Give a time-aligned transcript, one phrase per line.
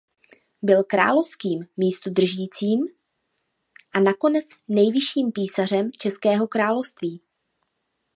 [0.61, 2.79] Byl královským místodržícím
[3.93, 7.21] a nakonec nejvyšším písařem Českého království.